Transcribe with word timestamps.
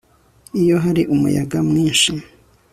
iyo 0.61 0.75
hari 0.83 1.01
umuyaga 1.13 1.57
mwinshi 1.69 2.11